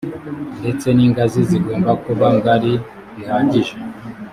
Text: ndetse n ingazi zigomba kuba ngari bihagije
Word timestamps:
ndetse 0.59 0.87
n 0.91 0.99
ingazi 1.07 1.39
zigomba 1.49 1.91
kuba 2.03 2.25
ngari 2.37 2.73
bihagije 3.15 3.73